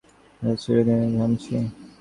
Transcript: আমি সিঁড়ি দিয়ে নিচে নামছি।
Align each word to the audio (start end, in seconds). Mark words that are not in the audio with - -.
আমি 0.41 0.55
সিঁড়ি 0.61 0.81
দিয়ে 0.87 0.97
নিচে 1.01 1.17
নামছি। 1.19 1.55